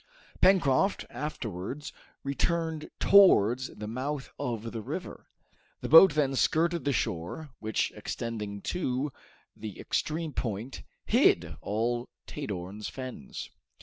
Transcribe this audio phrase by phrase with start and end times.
[0.41, 1.93] Pencroft afterwards
[2.23, 5.27] returned towards the mouth of the river.
[5.81, 9.13] The boat then skirted the shore, which, extending to
[9.55, 13.51] the extreme point, hid all Tadorn's Fens.